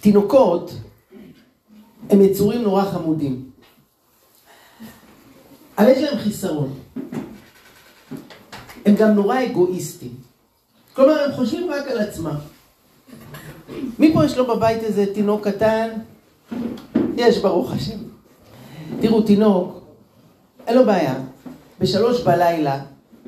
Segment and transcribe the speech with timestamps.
[0.00, 0.72] תינוקות
[2.10, 3.50] הם יצורים נורא חמודים.
[5.78, 6.74] אבל יש להם חיסרון.
[8.86, 10.14] הם גם נורא אגואיסטים.
[10.92, 12.36] כלומר, הם חושבים רק על עצמם.
[13.98, 15.88] מי פה יש לו בבית איזה תינוק קטן?
[17.16, 17.98] יש, ברוך השם.
[19.00, 19.80] תראו, תינוק,
[20.66, 21.14] אין לו בעיה.
[21.80, 22.80] בשלוש בלילה,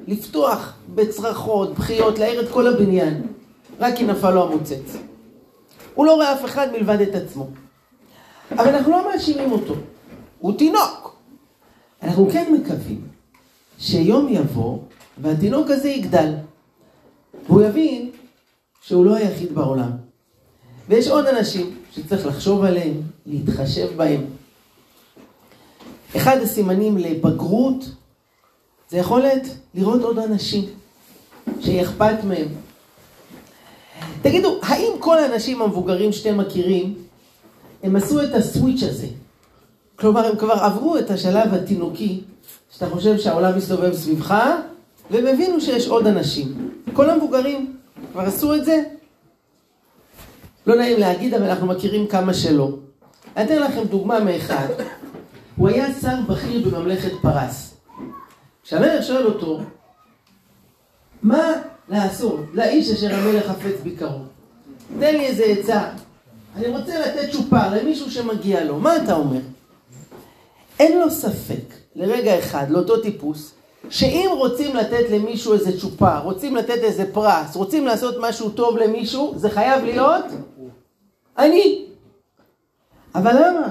[0.06, 3.22] לפתוח בצרחות, בחיות, להעיר את כל הבניין,
[3.80, 4.96] רק כי נפל לו המוצץ.
[6.00, 7.48] הוא לא רואה אף אחד מלבד את עצמו.
[8.50, 9.74] אבל אנחנו לא מאשימים אותו.
[10.38, 11.16] הוא תינוק.
[12.02, 13.00] אנחנו כן מקווים
[13.78, 14.78] שיום יבוא
[15.18, 16.34] והתינוק הזה יגדל.
[17.46, 18.10] והוא יבין
[18.82, 19.90] שהוא לא היחיד בעולם.
[20.88, 24.24] ויש עוד אנשים שצריך לחשוב עליהם, להתחשב בהם.
[26.16, 27.84] אחד הסימנים לבגרות
[28.88, 30.64] זה יכולת לראות עוד אנשים
[31.60, 32.48] שאכפת מהם.
[34.22, 36.94] תגידו, האם כל האנשים המבוגרים שאתם מכירים,
[37.82, 39.06] הם עשו את הסוויץ' הזה?
[39.96, 42.20] כלומר, הם כבר עברו את השלב התינוקי,
[42.70, 44.34] שאתה חושב שהעולם מסתובב סביבך,
[45.10, 46.70] והם הבינו שיש עוד אנשים.
[46.92, 47.76] כל המבוגרים
[48.12, 48.82] כבר עשו את זה?
[50.66, 52.70] לא נעים להגיד, אבל אנחנו מכירים כמה שלא.
[53.36, 54.66] אני אתן לכם דוגמה מאחד.
[55.56, 57.74] הוא היה שר בכיר בממלכת פרס.
[58.64, 59.60] כשהמלך שואל אותו,
[61.22, 61.52] מה
[61.90, 64.18] לעשות לאיש אשר המלך חפץ ביקרו?
[65.00, 65.90] תן לי איזה עצה.
[66.56, 68.78] אני רוצה לתת צ'ופר למישהו שמגיע לו.
[68.78, 69.40] מה אתה אומר?
[70.78, 73.54] אין לו ספק, לרגע אחד, לאותו טיפוס,
[73.90, 79.32] שאם רוצים לתת למישהו איזה צ'ופר, רוצים לתת איזה פרס, רוצים לעשות משהו טוב למישהו,
[79.36, 80.24] זה חייב להיות
[81.38, 81.84] אני.
[83.14, 83.68] אבל למה?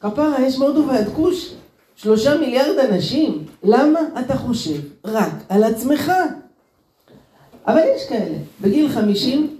[0.00, 1.54] כפרה, יש מורדו ועד כוש,
[1.96, 6.12] שלושה מיליארד אנשים, למה אתה חושב רק על עצמך?
[7.66, 9.56] אבל יש כאלה, בגיל חמישים,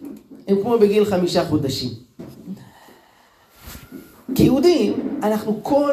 [0.48, 1.90] הם כמו בגיל חמישה חודשים.
[4.34, 5.92] כיהודים, אנחנו כל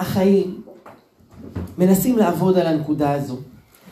[0.00, 0.60] החיים
[1.78, 3.36] מנסים לעבוד על הנקודה הזו.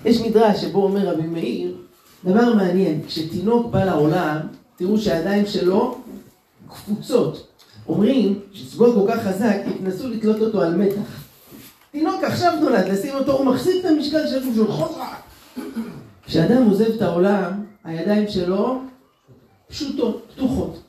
[0.04, 1.76] יש מדרש שבו אומר רבי מאיר,
[2.24, 4.38] דבר מעניין, כשתינוק בא לעולם,
[4.76, 5.98] תראו שהידיים שלו
[6.68, 7.46] קפוצות.
[7.88, 11.24] אומרים שסגול כל כך חזק, התנסו לתלות אותו על מתח.
[11.92, 15.14] תינוק עכשיו נולד, לשים אותו, הוא מחזיק את המשקל של הגוף שלו, חוזרה.
[16.30, 18.80] כשאדם עוזב את העולם, הידיים שלו
[19.68, 20.80] פשוטות, פתוחות.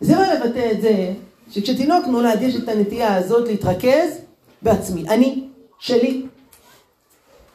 [0.00, 1.12] זה מה לבטא את זה,
[1.50, 4.18] שכשתינוק נולד יש את הנטייה הזאת להתרכז
[4.62, 5.08] בעצמי.
[5.08, 5.44] אני,
[5.78, 6.22] שלי.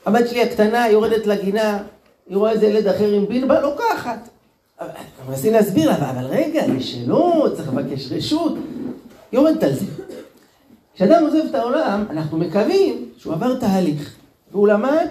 [0.05, 1.83] הבת שלי הקטנה יורדת לגינה,
[2.29, 4.29] היא רואה איזה ילד אחר עם בינבה, לוקחת.
[5.29, 8.53] מנסים להסביר לה, אבל רגע, יש שאלות, צריך לבקש רשות.
[9.33, 9.85] יורדת על זה.
[10.95, 14.15] כשאדם עוזב את העולם, אנחנו מקווים שהוא עבר תהליך,
[14.51, 15.07] והוא למד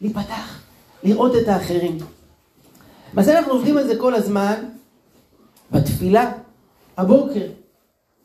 [0.00, 0.63] להיפתח,
[1.04, 1.98] לראות את האחרים.
[3.16, 4.54] אז אנחנו עובדים על זה כל הזמן,
[5.70, 6.32] בתפילה,
[6.96, 7.46] הבוקר.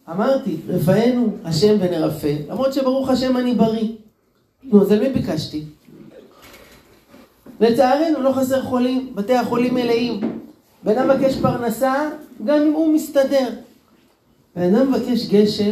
[0.09, 3.89] אמרתי, רפאנו השם ונרפא, למרות שברוך השם אני בריא.
[4.63, 5.63] נו, אז על מי ביקשתי?
[7.59, 10.39] לצערנו לא חסר חולים, בתי החולים מלאים.
[10.83, 12.09] בן אדם מבקש פרנסה,
[12.45, 13.49] גם אם הוא מסתדר.
[14.55, 15.71] בן אדם מבקש גשם,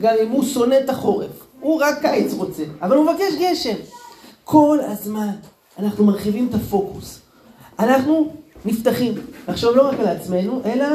[0.00, 1.46] גם אם הוא שונא את החורף.
[1.60, 3.74] הוא רק קיץ רוצה, אבל הוא מבקש גשם.
[4.44, 5.30] כל הזמן
[5.82, 7.20] אנחנו מרחיבים את הפוקוס.
[7.78, 8.32] אנחנו
[8.64, 9.14] נפתחים
[9.48, 10.86] לחשוב לא רק על עצמנו, אלא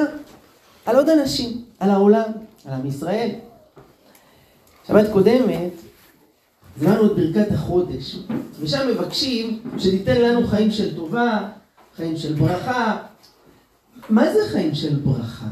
[0.86, 2.30] על עוד אנשים, על העולם,
[2.66, 3.30] על עם ישראל.
[4.88, 5.72] שבת קודמת,
[6.80, 8.18] זמנו את ברכת החודש,
[8.60, 11.48] ושם מבקשים שתיתן לנו חיים של טובה,
[11.96, 12.98] חיים של ברכה.
[14.10, 15.46] מה זה חיים של ברכה?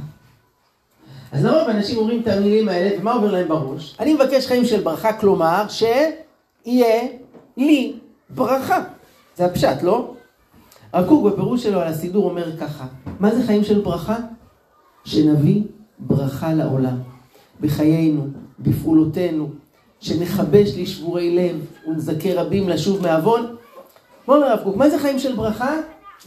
[1.31, 3.95] אז לרוב אנשים אומרים את המילים האלה, ומה עובר להם בראש?
[4.00, 7.07] אני מבקש חיים של ברכה, כלומר, שיהיה
[7.57, 7.94] לי
[8.29, 8.83] ברכה.
[9.35, 10.13] זה הפשט, לא?
[10.94, 12.85] הרב קוק בפירוש שלו על הסידור אומר ככה,
[13.19, 14.17] מה זה חיים של ברכה?
[15.05, 15.61] שנביא
[15.99, 16.97] ברכה לעולם,
[17.61, 18.27] בחיינו,
[18.59, 19.49] בפעולותינו,
[19.99, 23.55] שנחבש לשבורי לב ונזכה רבים לשוב מעוון.
[24.27, 24.75] מה אומר הרב קוק?
[24.75, 25.75] מה זה חיים של ברכה?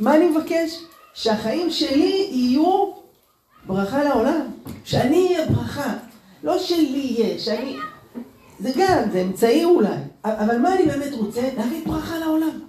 [0.00, 0.82] מה אני מבקש?
[1.14, 2.90] שהחיים שלי יהיו
[3.66, 4.40] ברכה לעולם.
[4.84, 5.94] שאני אהיה ברכה.
[6.44, 7.76] לא שלי יהיה, שאני...
[8.60, 9.96] זה גם, זה אמצעי אולי.
[10.24, 11.42] אבל מה אני באמת רוצה?
[11.56, 12.60] להביא ברכה לעולם.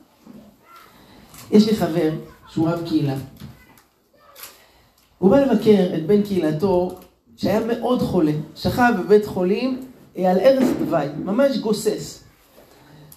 [1.51, 2.11] יש לי חבר
[2.49, 3.15] שהוא רב קהילה.
[5.17, 6.95] הוא בא לבקר את בן קהילתו
[7.37, 9.81] שהיה מאוד חולה, שכב בבית חולים
[10.17, 12.23] אה, על ערש דווי, ממש גוסס.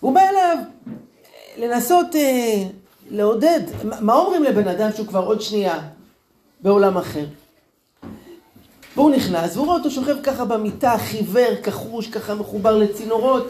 [0.00, 0.56] הוא בא אליו
[1.58, 2.62] לנסות אה,
[3.10, 3.60] לעודד,
[4.00, 5.78] מה אומרים לבן אדם שהוא כבר עוד שנייה
[6.60, 7.24] בעולם אחר?
[8.96, 13.48] והוא נכנס, והוא רואה אותו שוכב ככה במיטה, חיוור, כחוש, ככה מחובר לצינורות.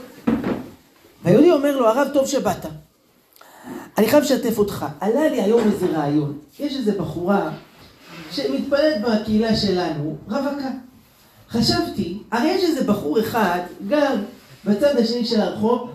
[1.24, 2.66] והיהודי אומר לו, הרב, טוב שבאת.
[4.00, 4.86] אני חייב לשתף אותך.
[5.00, 6.38] עלה לי היום איזה רעיון.
[6.60, 7.50] יש איזה בחורה
[8.30, 10.70] שמתפללת בקהילה שלנו, רווקה.
[11.48, 13.58] חשבתי, הרי יש איזה בחור אחד,
[13.88, 14.14] גר
[14.64, 15.90] בצד השני של הרחוב,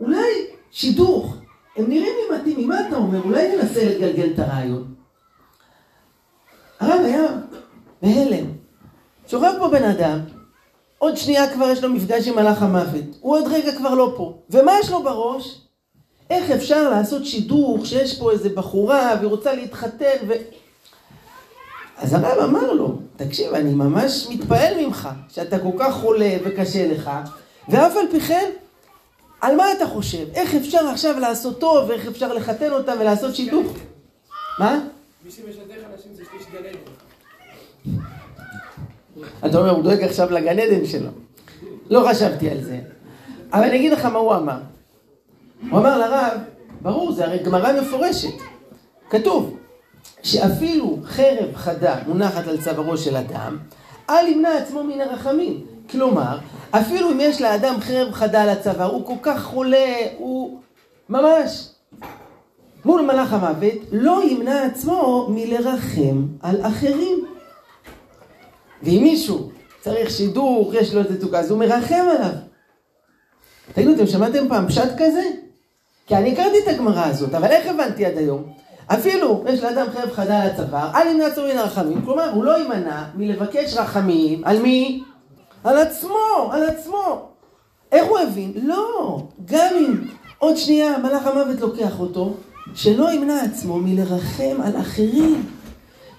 [0.00, 0.28] אולי
[0.70, 1.36] שידוך,
[1.76, 3.22] הם נראים לי מתאימים, מה אתה אומר?
[3.22, 4.94] אולי ננסה לגלגל את הרעיון.
[6.80, 7.22] הרב היה
[8.02, 8.46] בהלם.
[9.26, 10.18] שוכב פה בן אדם,
[10.98, 13.04] עוד שנייה כבר יש לו מפגש עם מלאך המוות.
[13.20, 14.38] הוא עוד רגע כבר לא פה.
[14.50, 15.69] ומה יש לו בראש?
[16.30, 20.32] איך אפשר לעשות שידוך שיש פה איזה בחורה והיא רוצה להתחתן ו...
[21.96, 27.10] אז הרב אמר לו, תקשיב, אני ממש מתפעל ממך, שאתה כל כך חולה וקשה לך,
[27.68, 28.50] ואף על פי כן,
[29.40, 30.26] על מה אתה חושב?
[30.34, 33.66] איך אפשר עכשיו לעשות טוב, ואיך אפשר לחתן אותם ולעשות שידוך?
[34.58, 34.80] מה?
[35.24, 36.78] מי שמשדך אנשים זה שליש גן עדן.
[39.46, 41.10] אתה אומר, הוא דואג עכשיו לגן עדן שלו.
[41.90, 42.78] לא חשבתי על זה.
[43.52, 44.58] אבל אני אגיד לך מה הוא אמר.
[45.70, 46.38] הוא אמר לרב,
[46.82, 48.34] ברור, זה הרי גמרא מפורשת.
[49.10, 49.56] כתוב
[50.22, 53.58] שאפילו חרב חדה מונחת על צווארו של אדם,
[54.10, 55.66] אל ימנע עצמו מן הרחמים.
[55.90, 56.38] כלומר,
[56.70, 60.60] אפילו אם יש לאדם חרב חדה על הצוואר, הוא כל כך חולה, הוא
[61.08, 61.68] ממש
[62.84, 67.24] מול מלאך המוות, לא ימנע עצמו מלרחם על אחרים.
[68.82, 72.32] ואם מישהו צריך שידוך, יש לו איזה תוקה, אז הוא מרחם עליו.
[73.72, 75.22] תגידו, אתם שמעתם פעם פשט כזה?
[76.10, 78.42] כי אני הכרתי את הגמרא הזאת, אבל איך הבנתי עד היום?
[78.86, 82.58] אפילו יש לאדם חרב חדה על הצוואר, אל ימנע עצמו מן הרחמים, כלומר הוא לא
[82.58, 85.02] יימנע מלבקש רחמים, על מי?
[85.64, 87.28] על עצמו, על עצמו.
[87.92, 88.52] איך הוא הבין?
[88.62, 89.94] לא, גם אם
[90.38, 92.34] עוד שנייה מלאך המוות לוקח אותו,
[92.74, 95.46] שלא ימנע עצמו מלרחם על אחרים.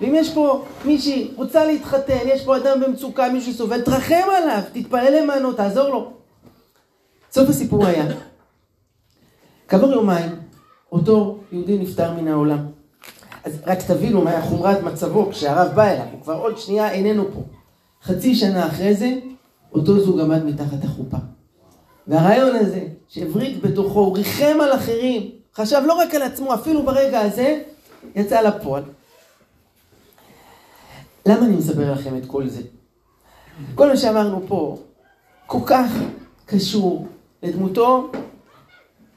[0.01, 5.21] ואם יש פה מישהי רוצה להתחתן, יש פה אדם במצוקה, מישהו סובל, תרחם עליו, תתפלל
[5.21, 6.11] למענו, תעזור לו.
[7.31, 8.05] סוף הסיפור היה,
[9.71, 10.31] כעבור יומיים,
[10.91, 12.65] אותו יהודי נפטר מן העולם.
[13.43, 17.41] אז רק תבינו מה חומרת מצבו כשהרב בא אליו, הוא כבר עוד שנייה איננו פה.
[18.03, 19.13] חצי שנה אחרי זה,
[19.73, 21.17] אותו זוג עמד מתחת החופה.
[22.07, 27.21] והרעיון הזה, שהבריק בתוכו, הוא ריחם על אחרים, חשב לא רק על עצמו, אפילו ברגע
[27.21, 27.61] הזה,
[28.15, 28.83] יצא לפועל.
[31.25, 32.61] למה אני מספר לכם את כל זה?
[33.75, 34.77] כל מה שאמרנו פה
[35.45, 35.91] כל כך
[36.45, 37.07] קשור
[37.43, 38.11] לדמותו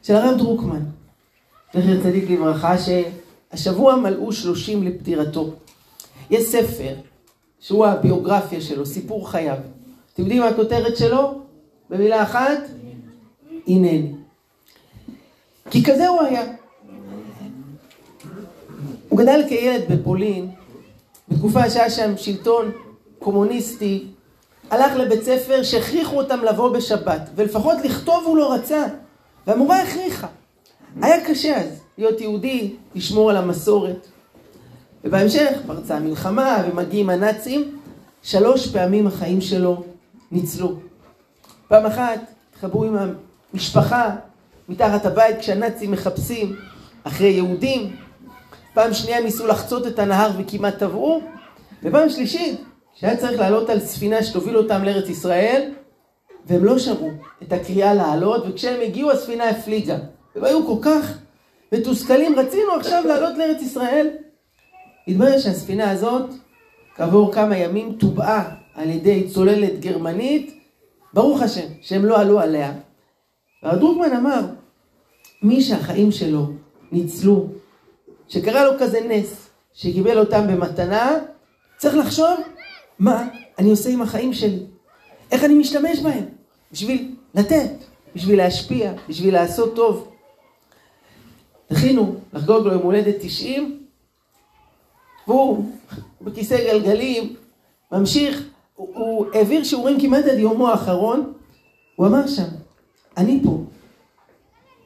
[0.04, 0.82] של הרב דרוקמן,
[1.74, 5.50] זכר צדיק לברכה, שהשבוע מלאו שלושים לפטירתו.
[6.30, 6.94] יש ספר
[7.60, 9.56] שהוא הביוגרפיה שלו, סיפור חייו.
[10.12, 11.40] אתם יודעים מה הכותרת שלו?
[11.90, 12.58] במילה אחת?
[13.68, 14.12] הנני.
[15.70, 16.42] כי כזה הוא היה.
[19.08, 20.50] הוא גדל כילד בפולין,
[21.28, 22.70] בתקופה שהיה שם שלטון
[23.18, 24.06] קומוניסטי,
[24.70, 28.86] הלך לבית ספר שהכריחו אותם לבוא בשבת, ולפחות לכתוב הוא לא רצה,
[29.46, 30.26] והמורה הכריחה.
[31.02, 34.06] היה קשה אז להיות יהודי, לשמור על המסורת.
[35.04, 37.78] ובהמשך פרצה המלחמה ומגיעים הנאצים,
[38.22, 39.82] שלוש פעמים החיים שלו
[40.32, 40.76] ניצלו.
[41.68, 42.20] פעם אחת
[42.50, 42.96] התחברו עם
[43.52, 44.10] המשפחה
[44.68, 46.56] מתחת הבית כשהנאצים מחפשים
[47.04, 47.96] אחרי יהודים.
[48.74, 51.20] פעם שנייה ניסו לחצות את הנהר וכמעט טבעו.
[51.82, 52.60] ופעם שלישית,
[52.94, 55.70] שהיה צריך לעלות על ספינה שתוביל אותם לארץ ישראל,
[56.46, 57.10] והם לא שמעו
[57.42, 59.98] את הקריאה לעלות, וכשהם הגיעו הספינה הפליגה.
[60.36, 61.18] הם היו כל כך
[61.72, 64.10] מתוסכלים, רצינו עכשיו לעלות לארץ ישראל.
[65.08, 66.30] התברר שהספינה הזאת,
[66.96, 70.60] כעבור כמה ימים, טובעה על ידי צוללת גרמנית,
[71.12, 72.72] ברוך השם, שהם לא עלו עליה.
[73.62, 74.40] והרב דרוקמן אמר,
[75.42, 76.46] מי שהחיים שלו
[76.92, 77.46] ניצלו,
[78.28, 81.12] שקרה לו כזה נס, שקיבל אותם במתנה,
[81.76, 82.40] צריך לחשוב
[82.98, 83.28] מה
[83.58, 84.66] אני עושה עם החיים שלי,
[85.30, 86.24] איך אני משתמש בהם,
[86.74, 87.70] בשביל לתת,
[88.14, 90.08] בשביל להשפיע, בשביל לעשות טוב.
[91.70, 93.82] זכינו לחגוג לו יום הולדת 90,
[95.28, 95.64] והוא
[96.20, 97.34] בכיסא גלגלים,
[97.92, 101.32] ממשיך, הוא, הוא העביר שיעורים כמעט עד יומו האחרון,
[101.96, 102.48] הוא אמר שם,
[103.16, 103.58] אני פה,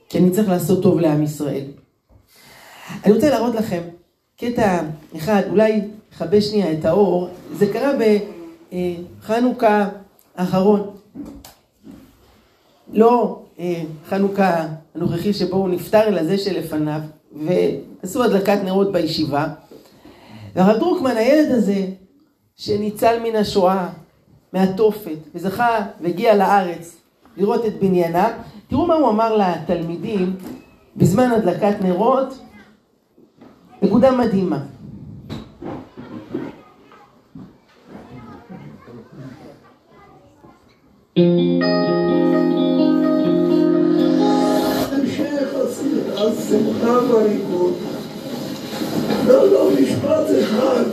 [0.08, 1.64] כי אני צריך לעשות טוב לעם ישראל.
[3.04, 3.82] אני רוצה להראות לכם
[4.36, 4.80] קטע
[5.16, 5.80] אחד, אולי
[6.12, 7.92] נכבה שנייה את האור, זה קרה
[8.72, 9.88] בחנוכה
[10.36, 10.97] האחרון.
[12.92, 17.00] לא אה, חנוכה הנוכחי שבו הוא נפטר, אלא זה שלפניו,
[17.32, 19.46] ועשו הדלקת נרות בישיבה.
[20.54, 21.86] והרב דרוקמן, הילד הזה,
[22.56, 23.88] שניצל מן השואה,
[24.52, 26.96] מהתופת, וזכה והגיע לארץ
[27.36, 28.28] לראות את בניינה,
[28.68, 30.36] תראו מה הוא אמר לתלמידים
[30.96, 32.38] בזמן הדלקת נרות,
[33.82, 34.64] נקודה מדהימה.
[46.16, 47.72] השמחה והליכוד.
[49.26, 50.84] לא, לא, משפט אחד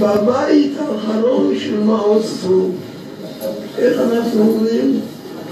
[0.00, 2.74] בבית האחרון של מעוז טוב,
[3.78, 5.00] איך אנחנו אומרים?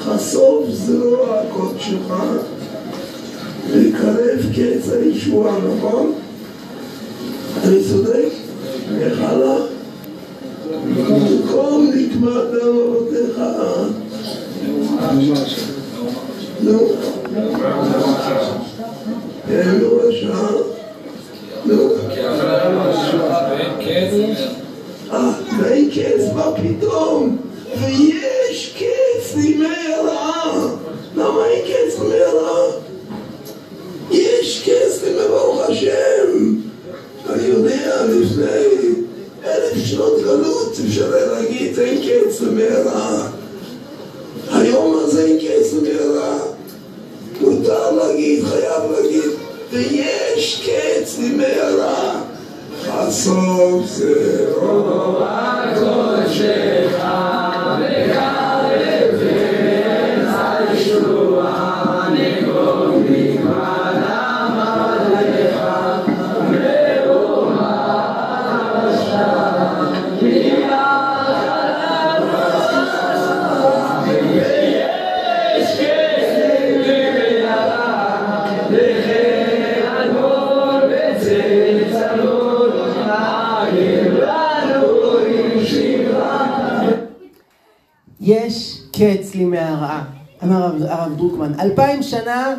[0.01, 2.15] חשוף זרוע קודשך
[3.71, 6.13] וקרב קץ הישועה, נכון?
[7.65, 8.29] אני צודק?
[9.01, 9.82] איך הלאה?
[10.71, 13.39] במקום נקמת אבותיך
[16.63, 16.89] נו,
[19.49, 20.51] כן, נו, השעה
[21.65, 21.91] נו
[25.13, 27.37] אה, ואין קץ מה פתאום
[27.81, 29.67] ויש קץ לימי
[29.97, 30.67] הרעה
[31.17, 32.71] למה אין קץ לימי הרעה?
[34.11, 36.55] יש קץ לימי ברוך השם.
[37.31, 39.02] אני יודע לפני
[39.93, 43.29] שנות גלות אפשר להגיד אין קץ לימי הרעה
[44.53, 46.39] היום הזה אין קץ לימי הרעה
[47.41, 49.31] מותר להגיד, חייב להגיד
[49.73, 51.19] ויש קץ
[51.57, 52.21] הרע
[52.83, 57.42] חשוף זרוע קודשך וקרב
[91.23, 91.61] דרוקמן.
[91.61, 92.55] אלפיים שנה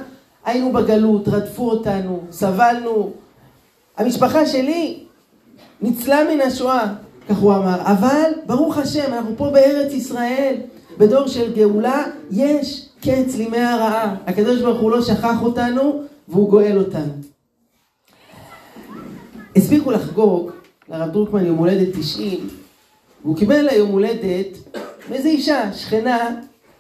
[0.46, 3.12] היינו בגלות, רדפו אותנו, סבלנו.
[3.98, 5.04] המשפחה שלי
[5.82, 6.94] ניצלה מן השואה,
[7.30, 7.82] כך הוא אמר.
[7.82, 10.56] אבל ברוך השם, אנחנו פה בארץ ישראל,
[10.98, 14.16] בדור של גאולה, יש קץ לימי הרעה.
[14.28, 17.14] הקדוש ברוך הוא לא שכח אותנו, והוא גואל אותנו.
[19.56, 20.52] הספיקו לחגוג
[20.90, 22.48] לרב דרוקמן יום הולדת 90,
[23.24, 24.58] והוא קיבל לה יום הולדת
[25.10, 26.30] מאיזה אישה, שכנה,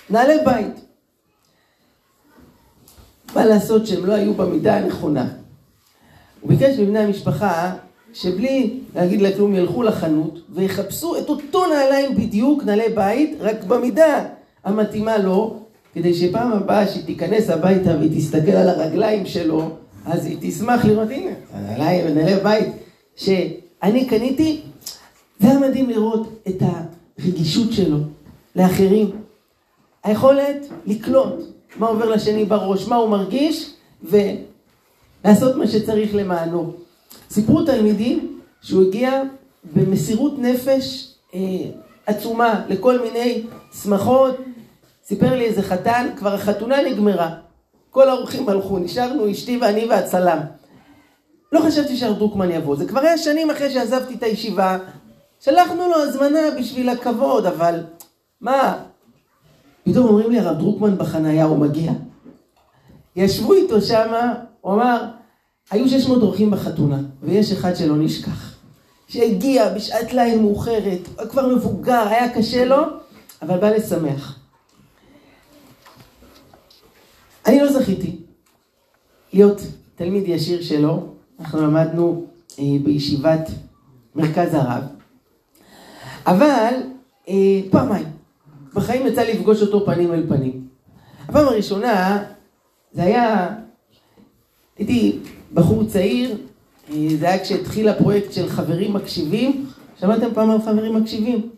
[0.10, 0.83] נעלי בית.
[3.36, 5.28] מה לעשות שהם לא היו במידה הנכונה.
[6.42, 7.74] הוא ביקש מבני המשפחה
[8.14, 14.26] שבלי להגיד לה כלום ילכו לחנות ויחפשו את אותו נעליים בדיוק, נעלי בית, רק במידה
[14.64, 15.60] המתאימה לו,
[15.94, 19.70] כדי שפעם הבאה שהיא תיכנס הביתה והיא תסתכל על הרגליים שלו,
[20.06, 22.68] אז היא תשמח לראות, הנה, הנעליים, נעלי בית
[23.16, 24.62] שאני קניתי,
[25.40, 26.64] זה היה מדהים לראות את
[27.20, 27.98] הרגישות שלו
[28.56, 29.12] לאחרים.
[30.04, 31.44] היכולת לקלוט
[31.76, 36.74] מה עובר לשני בראש, מה הוא מרגיש, ולעשות מה שצריך למענו.
[37.30, 39.22] סיפרו תלמידים שהוא הגיע
[39.74, 41.40] במסירות נפש אה,
[42.06, 43.44] עצומה לכל מיני
[43.84, 44.36] שמחות.
[45.06, 47.36] סיפר לי איזה חתן, כבר החתונה נגמרה.
[47.90, 50.40] כל האורחים הלכו, נשארנו אשתי ואני והצלם.
[51.52, 54.78] לא חשבתי שהרב דרוקמן יבוא, זה כבר היה שנים אחרי שעזבתי את הישיבה.
[55.40, 57.84] שלחנו לו הזמנה בשביל הכבוד, אבל
[58.42, 58.84] מה?
[59.84, 61.92] פתאום אומרים לי הרב דרוקמן בחנייה, הוא מגיע.
[63.16, 65.06] ישבו איתו שמה, הוא אמר,
[65.72, 68.54] היו 600 אורחים בחתונה, ויש אחד שלא נשכח.
[69.08, 71.00] שהגיע בשעת ליל מאוחרת,
[71.30, 72.84] כבר מבוגר, היה קשה לו,
[73.42, 74.40] אבל בא לשמח.
[77.46, 78.16] אני לא זכיתי
[79.34, 79.62] להיות
[79.96, 81.08] תלמיד ישיר שלו,
[81.40, 82.26] אנחנו למדנו
[82.60, 83.50] אה, בישיבת
[84.16, 84.84] מרכז הרב,
[86.28, 86.74] אבל
[87.30, 88.06] אה, פעמיים,
[88.74, 90.68] בחיים יצא לפגוש אותו פנים אל פנים.
[91.30, 92.24] הפעם הראשונה,
[92.94, 93.50] זה היה,
[94.78, 95.20] הייתי
[95.54, 96.38] בחור צעיר,
[97.20, 99.66] זה היה כשהתחיל הפרויקט של חברים מקשיבים,
[100.00, 101.50] שמעתם פעם על חברים מקשיבים?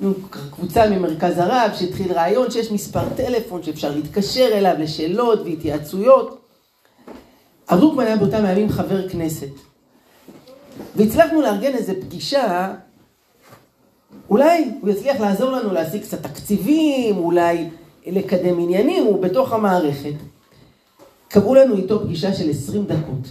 [0.00, 6.40] נו, קבוצה ממרכז הרב שהתחיל רעיון שיש מספר טלפון שאפשר להתקשר אליו לשאלות והתייעצויות.
[7.68, 9.50] הרב היה באותם ימים חבר כנסת.
[10.96, 12.74] והצלחנו לארגן איזו פגישה,
[14.30, 17.68] אולי הוא יצליח לעזור לנו להשיג קצת תקציבים, אולי
[18.06, 20.14] לקדם עניינים, הוא בתוך המערכת.
[21.28, 23.28] קבעו לנו איתו פגישה של 20 דקות.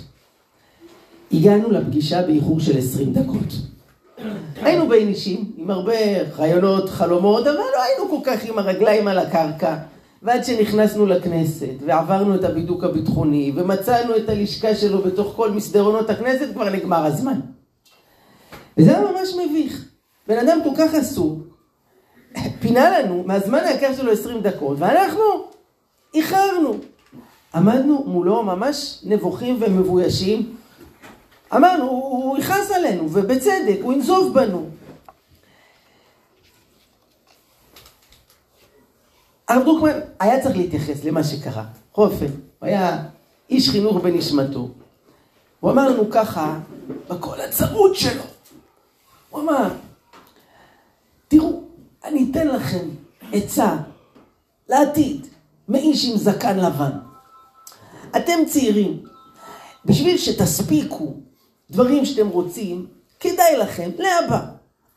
[1.31, 3.53] הגענו לפגישה באיחור של 20 דקות.
[4.55, 5.93] היינו בין אישים, עם הרבה
[6.37, 9.77] רעיונות, חלומות, אבל לא היינו כל כך עם הרגליים על הקרקע.
[10.23, 16.53] ועד שנכנסנו לכנסת, ועברנו את הבידוק הביטחוני, ומצאנו את הלשכה שלו בתוך כל מסדרונות הכנסת,
[16.53, 17.39] כבר נגמר הזמן.
[18.77, 19.88] וזה היה ממש מביך.
[20.29, 21.39] בן אדם כל כך עסוק,
[22.61, 25.21] פינה לנו מהזמן היקר שלו 20 דקות, ואנחנו
[26.13, 26.73] איחרנו.
[27.55, 30.55] עמדנו מולו ממש נבוכים ומבוישים.
[31.55, 34.69] אמרנו, הוא, יכעס עלינו, ובצדק, הוא ינזוף בנו.
[39.47, 41.65] הרב דרוקמן היה צריך להתייחס למה שקרה.
[41.97, 43.03] אופן, הוא היה
[43.49, 44.69] איש חינוך בנשמתו.
[45.59, 46.59] הוא אמר לנו ככה,
[47.07, 48.23] בקול הצרוד שלו.
[49.29, 49.69] הוא אמר,
[52.09, 52.87] אני אתן לכם
[53.33, 53.77] עצה
[54.69, 55.27] לעתיד,
[55.69, 56.91] מאיש עם זקן לבן.
[58.17, 59.03] אתם צעירים,
[59.85, 61.13] בשביל שתספיקו
[61.71, 62.87] דברים שאתם רוצים,
[63.19, 64.45] כדאי לכם להבא.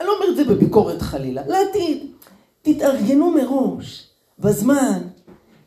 [0.00, 2.06] אני לא אומר את זה בביקורת חלילה, לעתיד.
[2.62, 5.02] תתארגנו מראש, בזמן,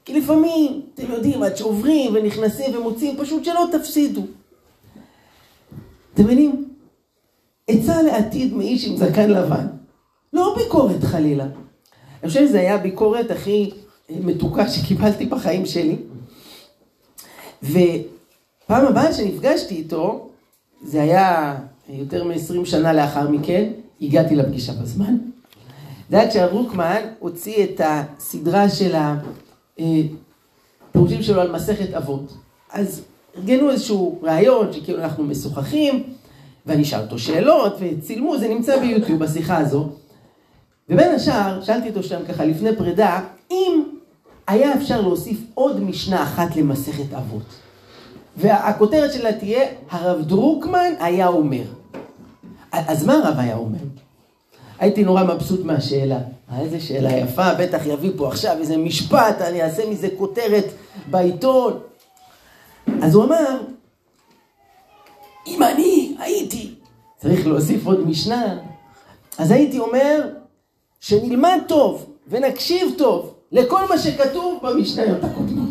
[0.05, 4.21] כי לפעמים, אתם יודעים, עד שעוברים ונכנסים ומוצאים, פשוט שלא תפסידו.
[6.13, 6.69] אתם מבינים?
[7.67, 9.67] עצה לעתיד מאיש עם זקן לבן.
[10.35, 11.43] לא ביקורת חלילה.
[12.23, 13.71] אני חושב שזו הייתה הביקורת הכי
[14.09, 15.95] מתוקה שקיבלתי בחיים שלי.
[17.63, 20.29] ופעם הבאה שנפגשתי איתו,
[20.83, 21.55] זה היה
[21.89, 23.69] יותר מ-20 שנה לאחר מכן,
[24.01, 25.17] הגעתי לפגישה בזמן.
[26.09, 28.95] זה היה כשהרב רוקמן הוציא את הסדרה של
[30.89, 32.33] הפירושים שלו על מסכת אבות.
[32.71, 33.01] אז
[33.37, 36.03] ארגנו איזשהו ראיון שכאילו אנחנו משוחחים,
[36.65, 39.89] ואני אשאל אותו שאלות, וצילמו, זה נמצא ביוטיוב, בשיחה הזו.
[40.89, 43.83] ובין השאר, שאלתי אותו שם ככה לפני פרידה, אם
[44.47, 47.45] היה אפשר להוסיף עוד משנה אחת למסכת אבות.
[48.37, 51.63] והכותרת שלה תהיה, הרב דרוקמן היה אומר.
[52.71, 53.79] אז מה הרב היה אומר?
[54.79, 56.19] הייתי נורא מבסוט מהשאלה.
[56.51, 60.65] אה, איזה שאלה יפה, בטח יביא פה עכשיו איזה משפט, אני אעשה מזה כותרת
[61.11, 61.79] בעיתון.
[63.01, 63.61] אז הוא אמר,
[65.47, 66.73] אם אני הייתי
[67.17, 68.57] צריך להוסיף עוד משנה,
[69.37, 70.29] אז הייתי אומר
[71.07, 75.69] שנלמד טוב ונקשיב טוב לכל מה שכתוב במשניות הקודמות.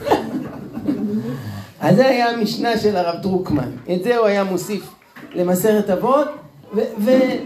[1.80, 3.70] אז זה היה המשנה של הרב דרוקמן.
[3.94, 4.94] את זה הוא היה מוסיף
[5.34, 6.28] למסרת אבות,
[6.72, 7.38] וזה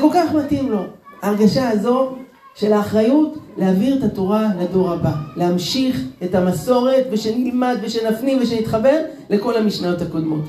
[0.00, 0.82] כל כך מתאים לו.
[1.22, 2.16] ההרגשה הזו
[2.54, 10.02] של האחריות להעביר את התורה לדור הבא, להמשיך את המסורת ושנלמד ושנפנים ושנתחבר לכל המשניות
[10.02, 10.44] הקודמות.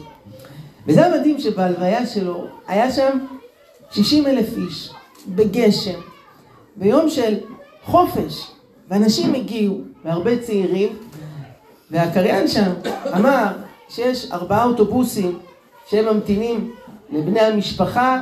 [0.87, 3.17] וזה המדהים שבהלוויה שלו היה שם
[3.91, 4.91] 60 אלף איש
[5.27, 5.99] בגשם,
[6.75, 7.37] ביום של
[7.83, 8.51] חופש,
[8.89, 10.89] ואנשים הגיעו, והרבה צעירים,
[11.91, 12.71] והקריין שם
[13.15, 13.47] אמר
[13.89, 15.39] שיש ארבעה אוטובוסים
[15.89, 16.71] שהם ממתינים
[17.09, 18.21] לבני המשפחה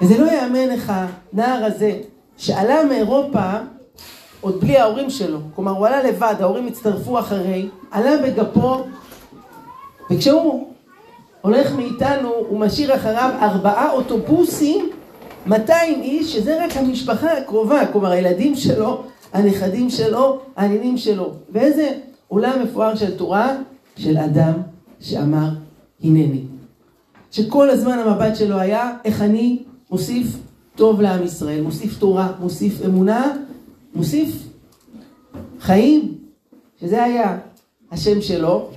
[0.00, 2.00] וזה לא יאמן איך הנער הזה,
[2.36, 3.52] שעלה מאירופה
[4.40, 8.84] עוד בלי ההורים שלו, כלומר הוא עלה לבד, ההורים הצטרפו אחרי, עלה בגפו,
[10.10, 10.69] וכשהוא
[11.40, 14.90] הולך מאיתנו, הוא משאיר אחריו ארבעה אוטובוסים,
[15.46, 21.32] 200 איש, שזה רק המשפחה הקרובה, כלומר הילדים שלו, הנכדים שלו, הנינים שלו.
[21.52, 21.88] ואיזה
[22.28, 23.56] עולם מפואר של תורה,
[23.96, 24.52] של אדם
[25.00, 25.48] שאמר,
[26.02, 26.42] הנני.
[27.30, 30.26] שכל הזמן המבט שלו היה, איך אני מוסיף
[30.76, 33.32] טוב לעם ישראל, מוסיף תורה, מוסיף אמונה,
[33.94, 34.28] מוסיף
[35.60, 36.14] חיים,
[36.80, 37.38] שזה היה
[37.90, 38.68] השם שלו.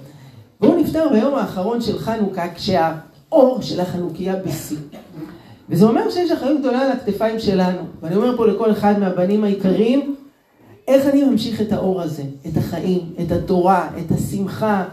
[0.63, 4.77] והוא נפטר ביום האחרון של חנוכה, כשהאור של החנוכיה בשיא.
[5.69, 7.79] וזה אומר שיש אחריות גדולה על הכתפיים שלנו.
[8.01, 10.15] ואני אומר פה לכל אחד מהבנים העיקריים,
[10.87, 14.85] איך אני ממשיך את האור הזה, את החיים, את התורה, את השמחה,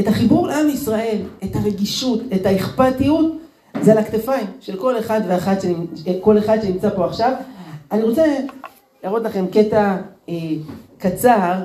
[0.00, 3.32] את החיבור לעם ישראל, את הרגישות, את האכפתיות,
[3.80, 5.58] זה על הכתפיים של כל אחד ואחת,
[6.20, 7.32] כל אחד שנמצא פה עכשיו.
[7.92, 8.24] אני רוצה
[9.04, 9.96] להראות לכם קטע
[10.28, 10.34] אה,
[10.98, 11.62] קצר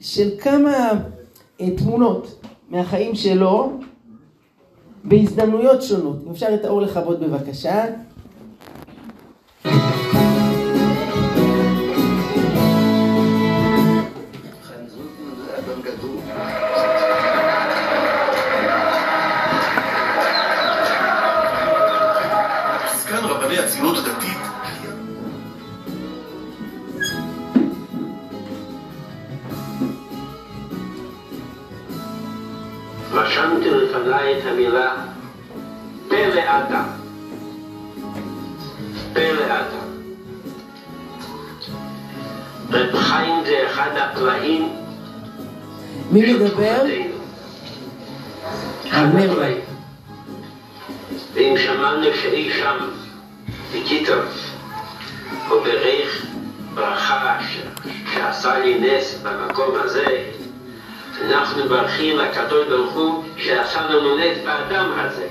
[0.00, 0.90] של כמה
[1.60, 3.72] אה, תמונות מהחיים שלו
[5.04, 6.16] בהזדמנויות שונות.
[6.26, 7.84] אם אפשר את האור לכבות בבקשה.
[34.10, 34.94] לפניי את המילה
[36.08, 36.82] פלא אתה.
[39.12, 39.80] פלא אתה.
[42.70, 44.72] רב חיים זה אחד הפלאים
[46.10, 46.82] מי מדבר?
[48.90, 49.54] המרי.
[51.34, 52.76] ואם שמענו שאי שם,
[53.74, 54.24] בקיטוב,
[55.48, 56.26] הוא בריך
[56.74, 57.38] ברכה
[58.14, 60.29] שעשה לי נס במקום הזה,
[61.24, 65.26] אנחנו מברכים לקדוש ברוך הוא שעשה לנו נס באדם הזה.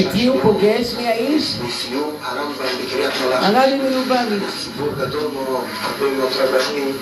[0.00, 0.94] את מי הוא פוגש?
[0.96, 1.56] מי האיש?
[3.30, 4.42] הרבי מלובביץ'.
[4.64, 6.96] ציבור גדול מאוד, הרבה מאוד רבנים.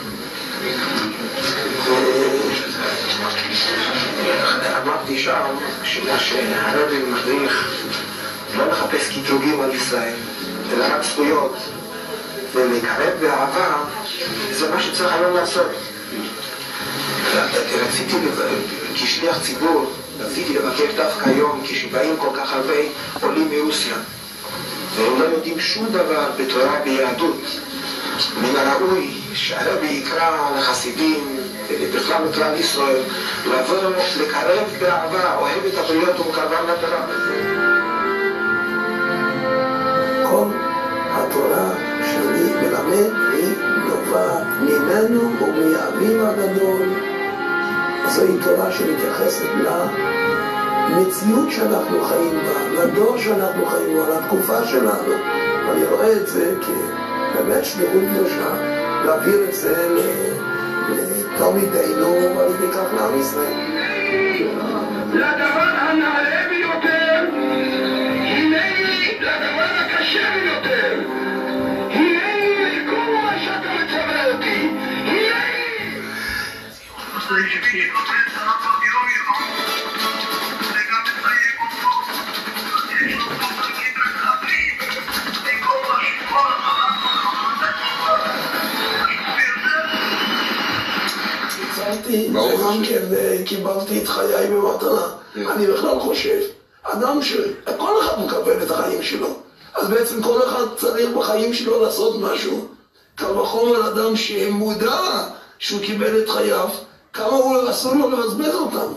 [4.83, 7.82] אמרתי שם שמה שהרבי מדריך
[9.93, 10.15] ישראל,
[10.79, 11.57] רק זכויות.
[12.53, 13.85] ולקרב באהבה,
[14.53, 15.71] זה מה שצריך היום לעשות.
[17.87, 18.17] רציתי,
[18.95, 22.75] כשליח ציבור, רציתי לבקש דווקא היום, כשבאים כל כך הרבה
[23.21, 23.95] עולים מרוסיה,
[24.97, 27.41] והם לא יודעים שום דבר בתורה ביהדות.
[28.43, 31.41] מן הראוי שהרבי יקרא לחסידים,
[31.95, 33.03] בכלל לכלל ישראל,
[33.47, 33.77] לבוא
[34.21, 37.07] לקרב באהבה, אוהב את הבריות ומקרבם לתורה.
[41.33, 43.55] התורה שאני מלמד היא
[43.89, 46.89] נובעת ממנו ומאביו הגדול.
[48.07, 49.47] זוהי תורה שמתייחסת
[50.91, 55.15] למציאות שאנחנו חיים בה, לדור שאנחנו חיים בו, לתקופה שלנו.
[55.73, 58.55] אני רואה את זה כבאמת שליחות קדושה,
[59.05, 59.89] להעביר את זה
[60.89, 63.55] לתלמידינו ועל ידי כך לעם ישראל.
[65.13, 66.92] לדבר הנעלה ביותר,
[91.63, 93.05] הצלתי וגם כן
[93.45, 95.07] קיבלתי את חיי במתנה.
[95.37, 96.41] אני בכלל חושב,
[96.83, 99.37] אדם שכל אחד מקבל את החיים שלו,
[99.75, 102.69] אז בעצם כל אחד צריך בחיים שלו לעשות משהו.
[103.15, 104.99] קל וחומר אדם שמודע
[105.59, 106.69] שהוא קיבל את חייו,
[107.17, 108.93] הוא אסור לו לבזבז אותם.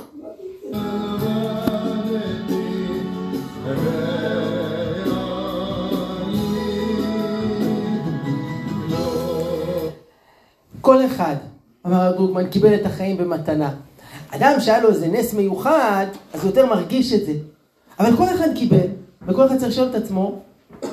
[10.81, 11.35] כל אחד,
[11.85, 13.73] אמר הרב דרוקמן, קיבל את החיים במתנה.
[14.29, 17.33] אדם שהיה לו איזה נס מיוחד, אז הוא יותר מרגיש את זה.
[17.99, 18.87] אבל כל אחד קיבל,
[19.27, 20.41] וכל אחד צריך לשאול את עצמו,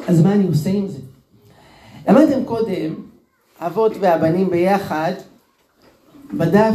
[0.08, 0.98] אז מה אני עושה עם זה?
[2.08, 2.94] למדתם קודם,
[3.60, 5.12] האבות והבנים ביחד,
[6.34, 6.74] בדף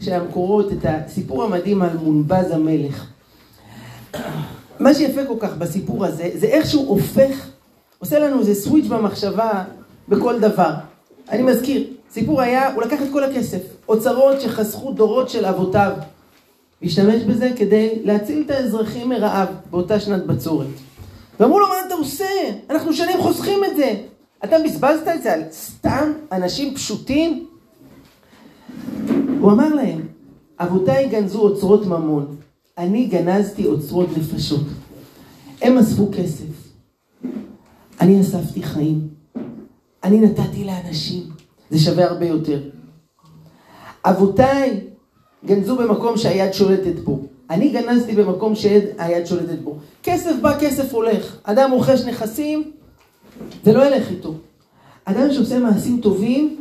[0.00, 3.06] של המקורות, את הסיפור המדהים על מונבז המלך.
[4.80, 7.46] מה שיפה כל כך בסיפור הזה, זה איך שהוא הופך,
[7.98, 9.64] עושה לנו איזה סוויץ' במחשבה
[10.08, 10.70] בכל דבר.
[11.28, 15.92] אני מזכיר, סיפור היה, הוא לקח את כל הכסף, אוצרות שחסכו דורות של אבותיו,
[16.82, 20.66] והשתמש בזה כדי להציל את האזרחים מרעב באותה שנת בצורת.
[21.40, 22.24] ואמרו לו, מה אתה עושה?
[22.70, 23.94] אנחנו שנים חוסכים את זה.
[24.44, 27.46] אתה בזבזת את זה על סתם אנשים פשוטים?
[29.40, 30.00] הוא אמר להם,
[30.58, 32.36] אבותיי גנזו אוצרות ממון,
[32.78, 34.64] אני גנזתי אוצרות נפשות.
[35.62, 36.70] הם אספו כסף,
[38.00, 39.08] אני אספתי חיים.
[40.04, 41.22] אני נתתי לאנשים,
[41.70, 42.60] זה שווה הרבה יותר.
[44.04, 44.80] אבותיי
[45.46, 47.20] גנזו במקום שהיד שולטת בו.
[47.50, 49.76] אני גנזתי במקום שהיד שולטת בו.
[50.02, 51.36] כסף בא, כסף הולך.
[51.42, 52.70] אדם רוכש נכסים,
[53.64, 54.34] זה לא ילך איתו.
[55.04, 56.56] אדם שעושה מעשים טובים,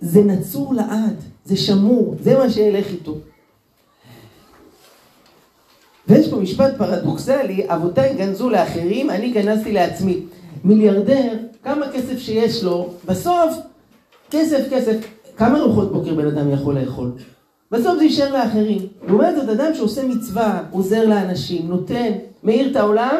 [0.00, 3.14] זה נצור לעד, זה שמור, זה מה שילך איתו.
[6.08, 10.20] ויש פה משפט פרדוקסלי, אבותיי גנזו לאחרים, אני גנזתי לעצמי.
[10.64, 11.32] מיליארדר,
[11.62, 13.54] כמה כסף שיש לו, בסוף,
[14.30, 14.96] כסף, כסף,
[15.36, 17.12] כמה ארוחות בוקר בן אדם יכול לאכול?
[17.70, 18.86] בסוף זה יישאר לאחרים.
[19.06, 23.16] לעומת זאת, אדם שעושה מצווה, עוזר לאנשים, נותן, מאיר את העולם,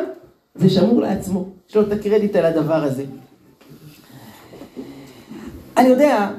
[0.55, 1.49] זה שמור לעצמו.
[1.69, 3.05] יש לו את הקרדיט על הדבר הזה.
[5.77, 6.31] אני יודע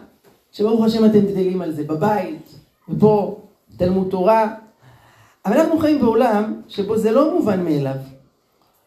[0.58, 2.56] שברוך השם אתם גדלים על זה, בבית,
[2.90, 3.42] ופה,
[3.78, 4.56] תלמוד תורה,
[5.46, 7.96] אבל אנחנו חיים בעולם שבו זה לא מובן מאליו.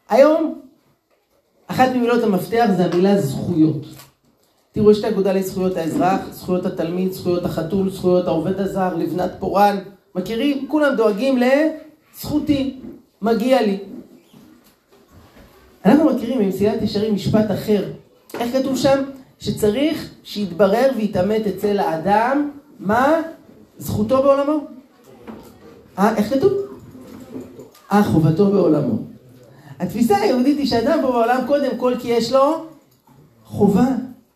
[0.09, 0.61] היום,
[1.67, 3.87] אחת ממילות המפתח זה המילה זכויות.
[4.73, 9.79] תראו, יש את האגודה לזכויות האזרח, זכויות התלמיד, זכויות החתול, זכויות העובד הזר, לבנת פורן.
[10.15, 10.69] מכירים?
[10.69, 12.81] כולם דואגים לזכותי,
[13.23, 13.79] מגיע לי.
[15.85, 17.85] אנחנו מכירים ממסילת ישרים משפט אחר.
[18.41, 19.03] איך כתוב שם?
[19.41, 23.21] שצריך שיתברר ויתעמת אצל האדם מה
[23.79, 24.65] זכותו בעולמו.
[25.99, 26.53] אה, איך כתוב?
[27.93, 28.99] אה, חובתו בעולמו.
[29.79, 32.65] התפיסה היהודית היא שאדם פה בעולם קודם כל כי יש לו
[33.45, 33.89] חובה,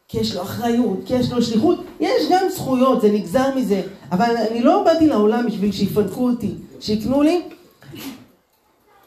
[0.09, 1.85] כי יש לו אחריות, כי יש לו שליחות.
[2.01, 3.83] יש גם זכויות, זה נגזר מזה.
[4.13, 7.43] אבל אני לא באתי לעולם בשביל שיפנקו אותי, שיקנו לי.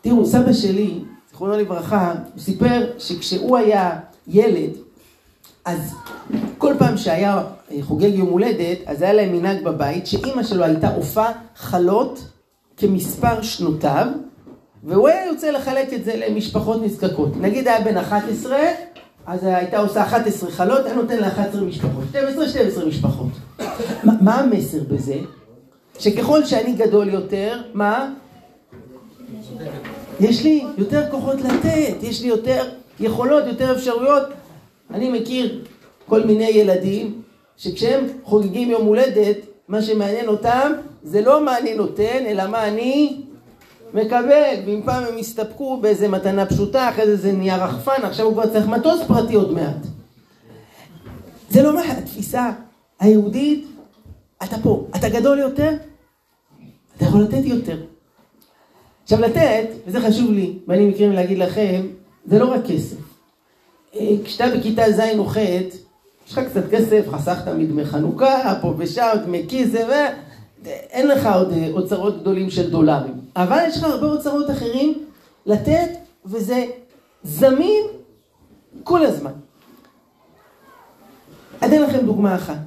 [0.02, 1.00] תראו, סבא שלי,
[1.32, 4.70] זכרונו לברכה, הוא סיפר שכשהוא היה ילד,
[5.68, 5.96] אז
[6.58, 7.44] כל פעם שהיה
[7.82, 11.26] חוגג יום הולדת, אז היה להם מנהג בבית, שאימא שלו הייתה עופה
[11.56, 12.28] חלות
[12.78, 14.08] כמספר שנותיו,
[14.84, 17.38] והוא היה יוצא לחלק את זה למשפחות נזקקות.
[17.42, 18.58] נגיד היה בן 11,
[19.26, 22.04] אז הייתה עושה 11 חלות, היה נותן ל-11 משפחות.
[22.10, 23.32] 12, 12 משפחות.
[24.04, 25.16] מה, מה המסר בזה?
[26.00, 28.14] שככל שאני גדול יותר, מה?
[30.20, 32.64] יש לי יותר כוחות לתת, יש לי יותר
[33.00, 34.24] יכולות, יותר אפשרויות.
[34.92, 35.64] אני מכיר
[36.06, 37.22] כל מיני ילדים
[37.58, 40.72] שכשהם חוגגים יום הולדת, מה שמעניין אותם
[41.04, 43.22] זה לא מה אני נותן, אלא מה אני
[43.94, 44.54] מקבל.
[44.66, 48.48] ואם פעם הם הסתפקו באיזה מתנה פשוטה, אחרי זה זה נהיה רחפן, עכשיו הוא כבר
[48.48, 49.88] צריך מטוס פרטי עוד מעט.
[51.50, 52.52] זה לא מה התפיסה
[53.00, 53.68] היהודית,
[54.44, 55.74] אתה פה, אתה גדול יותר,
[56.98, 57.78] אתה יכול לתת יותר.
[59.04, 61.88] עכשיו לתת, וזה חשוב לי, ואני מקרים להגיד לכם,
[62.26, 63.07] זה לא רק כסף.
[64.24, 69.46] כשאתה בכיתה ז' או ח', יש לך קצת כסף, חסכת מדמי חנוכה, פה ושם, דמי
[69.48, 69.76] כיס,
[70.66, 73.14] אין לך עוד אה, אוצרות גדולים של דולרים.
[73.36, 74.94] אבל יש לך הרבה אוצרות אחרים
[75.46, 75.90] לתת,
[76.26, 76.66] וזה
[77.24, 77.84] זמין
[78.84, 79.32] כל הזמן.
[81.58, 82.60] אתן לכם דוגמה אחת.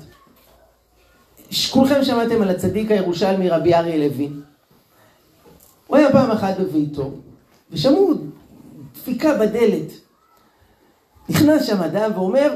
[1.71, 4.41] כולכם שמעתם על הצדיק הירושלמי רבי אריה לוין.
[5.87, 7.11] הוא היה פעם אחת בביתו,
[7.71, 8.15] ושמעו
[8.95, 9.93] דפיקה בדלת.
[11.31, 12.55] נכנס שם אדם ואומר,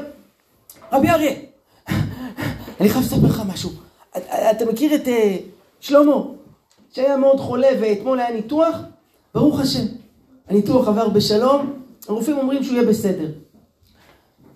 [0.91, 1.33] רבי אריה,
[2.79, 3.69] אני חייב לספר לך משהו.
[4.51, 5.09] אתה מכיר את uh,
[5.79, 6.15] שלמה,
[6.91, 8.75] שהיה מאוד חולה ואתמול היה ניתוח?
[9.33, 9.85] ברוך השם,
[10.47, 11.73] הניתוח עבר בשלום,
[12.07, 13.31] הרופאים אומרים שהוא יהיה בסדר.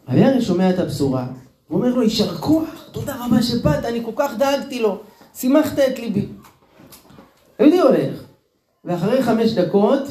[0.10, 1.27] רבי אריה שומע את הבשורה,
[1.67, 4.97] הוא אומר לו, יישר כוח, תודה רבה שבאת, אני כל כך דאגתי לו,
[5.36, 6.25] שימחת את ליבי.
[7.60, 8.23] היהודי הולך,
[8.86, 10.03] ואחרי חמש דקות,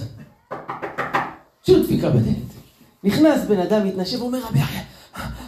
[1.66, 2.47] שוב דפיקה בדלת.
[3.04, 4.82] נכנס בן אדם, מתנשב, ואומר, רבי אריה,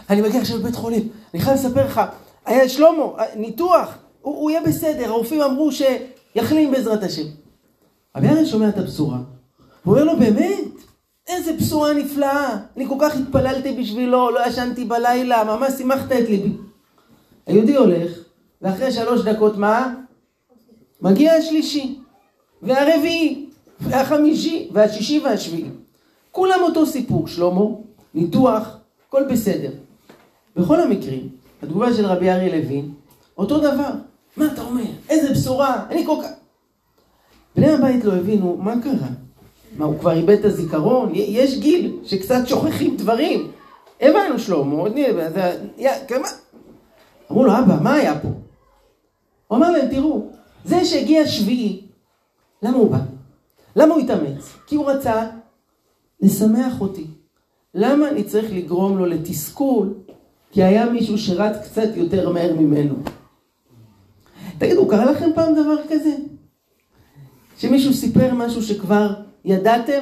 [0.09, 2.01] אני מגיע עכשיו לבית חולים, אני חייב לספר לך,
[2.45, 3.03] היה שלמה,
[3.35, 3.89] ניתוח,
[4.21, 7.25] הוא, הוא יהיה בסדר, הרופאים אמרו שיחלים בעזרת השם.
[8.17, 9.17] רבי אריה שומע את הבשורה,
[9.83, 10.81] הוא אומר לו, באמת?
[11.27, 16.53] איזה בשורה נפלאה, אני כל כך התפללתי בשבילו, לא ישנתי בלילה, ממש שימחת את ליבי.
[17.47, 18.11] היהודי הולך,
[18.61, 19.93] ואחרי שלוש דקות מה?
[21.01, 21.99] מגיע השלישי,
[22.61, 25.69] והרביעי, והחמישי, והשישי והשביעי.
[26.31, 27.65] כולם אותו סיפור, שלמה,
[28.13, 29.71] ניתוח, הכל בסדר.
[30.55, 31.29] בכל המקרים,
[31.63, 32.91] התגובה של רבי אריה לוין,
[33.37, 33.89] אותו דבר.
[34.37, 34.83] מה אתה אומר?
[35.09, 35.85] איזה בשורה?
[35.89, 36.29] אני כל כך...
[37.55, 39.07] בני הבית לא הבינו מה קרה.
[39.77, 41.11] מה, הוא כבר איבד את הזיכרון?
[41.13, 43.51] יש גיל שקצת שוכחים דברים.
[44.01, 44.83] הבנו שלמה,
[46.07, 46.27] כמה...
[47.31, 48.27] אמרו לו, אבא, מה היה פה?
[49.47, 50.27] הוא אמר להם, תראו,
[50.65, 51.81] זה שהגיע שביעי,
[52.63, 52.97] למה הוא בא?
[53.75, 54.53] למה הוא התאמץ?
[54.67, 55.29] כי הוא רצה
[56.21, 57.07] לשמח אותי.
[57.75, 59.93] למה אני צריך לגרום לו לתסכול?
[60.51, 62.95] כי היה מישהו שרץ קצת יותר מהר ממנו.
[64.57, 66.15] תגידו, קרה לכם פעם דבר כזה?
[67.57, 69.13] שמישהו סיפר משהו שכבר
[69.45, 69.99] ידעתם?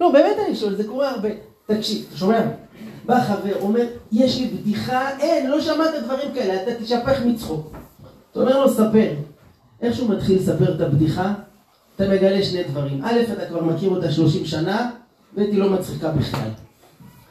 [0.00, 1.28] לא, באמת אני שואל, זה קורה הרבה.
[1.66, 2.40] תקשיב, אתה שומע?
[3.06, 7.76] בא חבר, אומר, יש לי בדיחה, אין, לא שמעת דברים כאלה, אתה תשפך מצחוק.
[8.30, 9.14] אתה אומר לו, ספר.
[9.82, 11.34] איך שהוא מתחיל לספר את הבדיחה,
[11.96, 13.04] אתה מגלה שני דברים.
[13.04, 14.90] א', אתה כבר מכיר אותה 30 שנה,
[15.34, 16.50] ב', היא לא מצחיקה בכלל.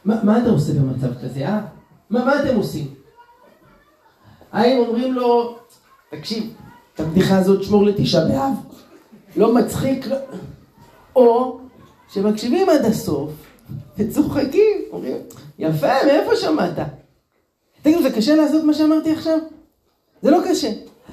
[0.04, 1.60] מה, מה אתה עושה במצב כזה, אה?
[2.10, 2.86] מה, מה אתם עושים?
[4.52, 5.58] האם אומרים לו,
[6.10, 6.54] תקשיב,
[6.94, 8.52] את הבדיחה הזאת שמור לתשעה באב,
[9.36, 10.16] לא מצחיק, לא...
[11.16, 11.58] או
[12.08, 13.30] שמקשיבים עד הסוף
[13.98, 15.16] וצוחקים, אומרים,
[15.58, 16.78] יפה, מאיפה שמעת?
[17.82, 19.38] תגידו, זה קשה לעשות מה שאמרתי עכשיו?
[20.22, 20.70] זה לא קשה,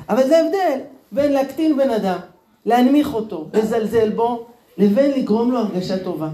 [0.10, 0.80] אבל זה הבדל
[1.12, 2.18] בין להקטין בן אדם,
[2.66, 4.46] להנמיך אותו, לזלזל בו,
[4.78, 6.30] לבין לגרום לו הרגשה טובה.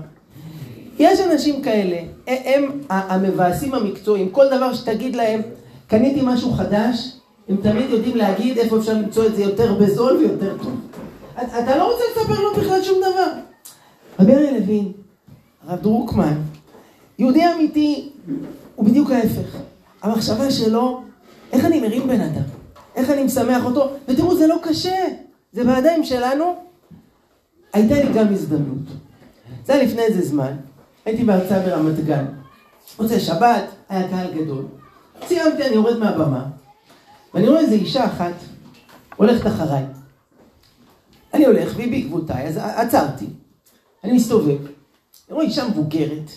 [1.00, 5.42] יש אנשים כאלה, הם המבאסים המקצועיים, כל דבר שתגיד להם,
[5.88, 7.12] קניתי משהו חדש,
[7.50, 10.76] הם תמיד יודעים להגיד איפה אפשר למצוא את זה יותר בזול ויותר טוב.
[11.36, 13.32] אתה לא רוצה לספר לו בכלל שום דבר.
[14.20, 14.92] רבי אריה לוין,
[15.68, 16.38] הרב דרוקמן,
[17.20, 18.10] יהודי אמיתי,
[18.76, 19.58] הוא בדיוק ההפך.
[20.02, 21.02] המחשבה שלו,
[21.52, 22.44] איך אני מרים בן אדם?
[22.96, 23.90] איך אני משמח אותו?
[24.08, 24.98] ותראו, זה לא קשה,
[25.54, 26.56] זה בידיים שלנו.
[27.74, 28.88] הייתה לי גם הזדמנות.
[29.66, 30.52] זה היה לפני איזה זמן,
[31.10, 32.26] הייתי בהרצאה ברמת גן.
[33.00, 34.65] מוצאי שבת, היה קהל גדול.
[35.28, 36.45] סיימתי, אני יורד מהבמה,
[37.34, 38.34] ואני רואה איזו אישה אחת
[39.15, 39.84] הולכת אחריי.
[41.34, 43.26] אני הולך, והיא בעקבותיי, אז עצרתי.
[44.04, 46.32] אני מסתובב, אני רואה אישה מבוגרת,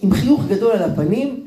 [0.00, 1.46] עם חיוך גדול על הפנים,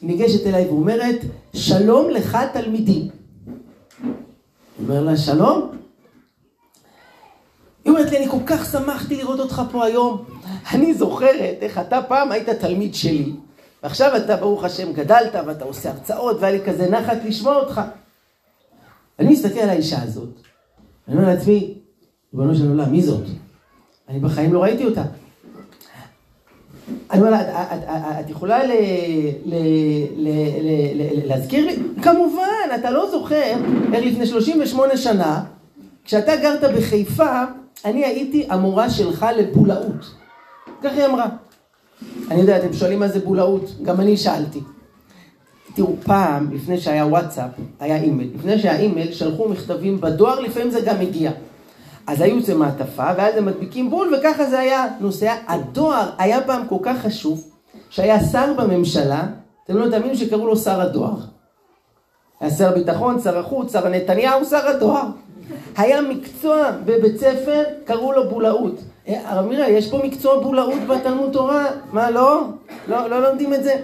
[0.00, 1.20] היא ניגשת אליי ואומרת,
[1.52, 3.08] שלום לך תלמידים.
[3.08, 4.08] אני
[4.88, 5.70] אומר לה, שלום?
[7.84, 10.24] היא אומרת לי, אני כל כך שמחתי לראות אותך פה היום.
[10.72, 13.32] אני זוכרת איך אתה פעם היית תלמיד שלי,
[13.82, 17.80] ועכשיו אתה, ברוך השם, גדלת ואתה עושה הרצאות, והיה לי כזה נחת לשמוע אותך.
[19.18, 20.28] אני מסתכל על האישה הזאת,
[21.08, 21.74] אני אומר לעצמי,
[22.34, 23.24] ריבונו של עולם, מי זאת?
[24.08, 25.02] אני בחיים לא ראיתי אותה.
[27.10, 28.60] אני אומר לה, את יכולה
[31.26, 31.76] להזכיר לי?
[32.02, 33.52] כמובן, אתה לא זוכר
[33.92, 35.44] איך לפני 38 שנה,
[36.04, 37.44] כשאתה גרת בחיפה,
[37.84, 40.14] אני הייתי המורה שלך לבולאות.
[40.82, 41.26] כך היא אמרה.
[42.30, 44.60] אני יודע, אתם שואלים מה זה בולאות, גם אני שאלתי.
[45.74, 48.30] תראו, פעם, לפני שהיה וואטסאפ, היה אימייל.
[48.34, 51.30] לפני שהיה אימייל, שלחו מכתבים בדואר, לפעמים זה גם הגיע.
[52.06, 55.34] אז היו זה מעטפה, ואז הם מדביקים בול, וככה זה היה נוסע.
[55.48, 57.44] הדואר היה פעם כל כך חשוב,
[57.90, 59.26] שהיה שר בממשלה,
[59.64, 61.16] אתם לא תאמינו שקראו לו שר הדואר.
[62.40, 65.06] היה שר הביטחון, שר החוץ, שר נתניהו, שר הדואר.
[65.76, 68.74] היה מקצוע בבית ספר, קראו לו בולאות.
[69.08, 71.70] אה, הרב מירה, יש פה מקצוע בולאות בתלמוד תורה?
[71.92, 72.42] מה, לא?
[72.88, 73.74] לא, לא לומדים את זה?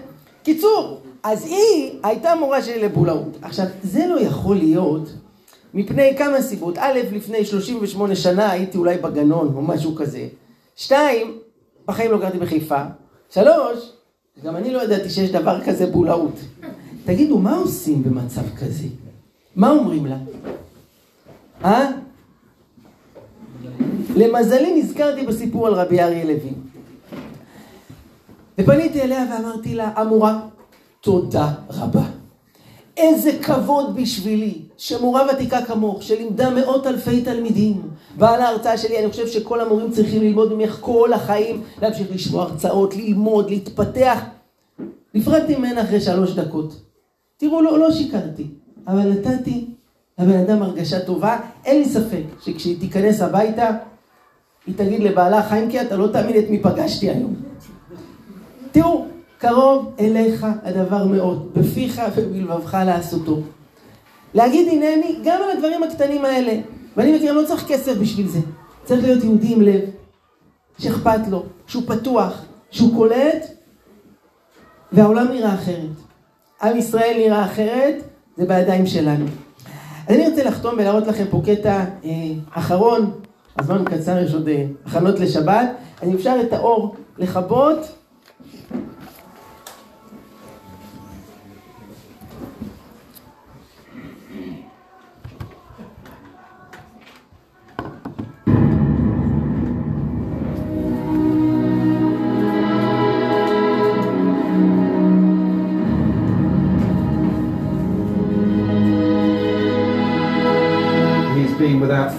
[0.42, 3.36] קיצור, אז היא הייתה מורה שלי לבולאות.
[3.42, 5.08] עכשיו, זה לא יכול להיות
[5.74, 6.78] מפני כמה סיבות.
[6.78, 10.28] א', לפני 38 שנה הייתי אולי בגנון או משהו כזה.
[10.76, 11.38] שתיים,
[11.86, 12.82] בחיים לא גרתי בחיפה.
[13.30, 13.92] שלוש,
[14.44, 16.34] גם אני לא ידעתי שיש דבר כזה בולאות.
[17.04, 18.84] תגידו, מה עושים במצב כזה?
[19.56, 20.16] מה אומרים לה?
[21.64, 21.90] אה?
[24.16, 26.54] למזלי נזכרתי בסיפור על רבי אריה לוין.
[28.60, 30.40] ופניתי אליה ואמרתי לה, המורה,
[31.00, 32.02] תודה רבה.
[32.96, 37.82] איזה כבוד בשבילי שמורה ותיקה כמוך, שלימדה מאות אלפי תלמידים,
[38.18, 42.96] ועל ההרצאה שלי אני חושב שכל המורים צריכים ללמוד ממך כל החיים, להמשיך לשמוע הרצאות,
[42.96, 44.20] ללמוד, להתפתח.
[45.14, 46.80] נפרדתי ממנה אחרי שלוש דקות.
[47.36, 48.46] תראו, לא, לא שיקרתי,
[48.86, 49.66] אבל נתתי
[50.18, 51.38] לבן אדם הרגשה טובה.
[51.64, 53.70] אין לי ספק שכשהיא תיכנס הביתה,
[54.66, 57.34] היא תגיד לבעלה, חיימקי, אתה לא תאמין את מי פגשתי היום.
[58.72, 59.06] תראו,
[59.38, 63.40] קרוב אליך הדבר מאוד, בפיך ובלבבך לעשותו.
[64.34, 66.60] להגיד הנני גם על הדברים הקטנים האלה.
[66.96, 68.38] ואני מכיר, לא צריך כסף בשביל זה.
[68.84, 69.80] צריך להיות יהודי עם לב,
[70.78, 73.46] שאכפת לו, שהוא פתוח, שהוא קולט,
[74.92, 75.96] והעולם נראה אחרת.
[76.62, 77.94] עם ישראל נראה אחרת,
[78.36, 79.26] זה בידיים שלנו.
[80.08, 82.10] אז אני רוצה לחתום ולהראות לכם פה קטע אה,
[82.50, 83.10] אחרון,
[83.58, 85.68] הזמן קצר, יש עוד אה, הכנות לשבת.
[86.02, 87.78] אני אפשר את האור לכבות.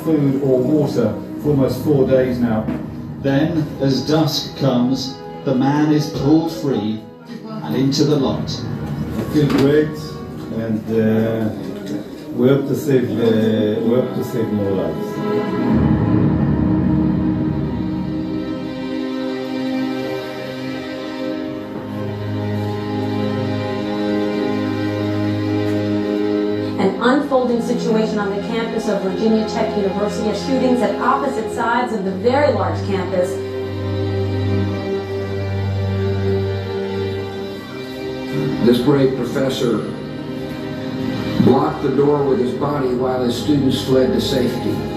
[0.08, 1.10] Food or water
[1.42, 2.66] for almost four days now.
[3.20, 7.04] Then, as dusk comes, the man is pulled free
[7.46, 8.52] and into the light.
[9.20, 9.98] I feel great,
[10.64, 11.50] and uh,
[12.38, 16.07] we have to save uh, we have to save more lives.
[27.68, 32.12] Situation on the campus of Virginia Tech University, as shootings at opposite sides of the
[32.12, 33.30] very large campus
[38.68, 39.78] This brave professor
[41.46, 44.97] blocked the door with his body while his students fled to safety.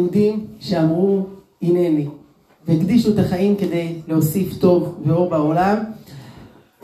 [0.00, 1.26] יהודים שאמרו
[1.62, 2.06] הנני,
[2.66, 5.76] והקדישו את החיים כדי להוסיף טוב ואור בעולם.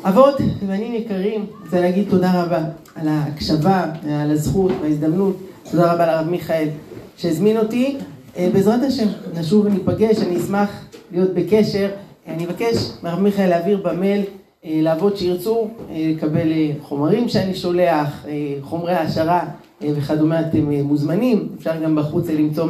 [0.04, 2.64] אבות ובנים יקרים, רוצה להגיד תודה רבה
[2.94, 3.84] על ההקשבה,
[4.22, 5.36] על הזכות וההזדמנות.
[5.70, 6.68] תודה רבה לרב מיכאל
[7.16, 7.96] שהזמין אותי.
[8.36, 11.88] אה, בעזרת השם, נשוב וניפגש, אני אשמח להיות בקשר.
[12.26, 14.22] אני אבקש מהרב מיכאל להעביר במייל
[14.64, 16.48] אה, לאבות שירצו אה, לקבל
[16.82, 18.26] חומרים שאני שולח,
[18.62, 19.48] חומרי העשרה
[19.80, 22.66] וכדומה, אתם אה, מוזמנים, אפשר גם בחוץ אה, למצוא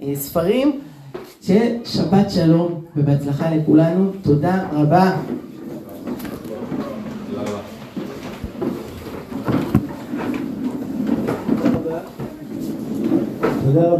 [0.00, 0.80] מהספרים.
[1.42, 5.16] שיהיה שבת שלום ובהצלחה לכולנו, תודה רבה.
[13.64, 13.96] תודה רבה.